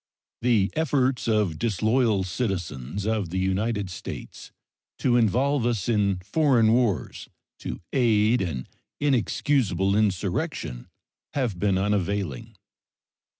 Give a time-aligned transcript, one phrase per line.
[0.41, 4.51] The efforts of disloyal citizens of the United States
[4.97, 8.67] to involve us in foreign wars to aid an
[8.99, 10.89] inexcusable insurrection
[11.35, 12.55] have been unavailing.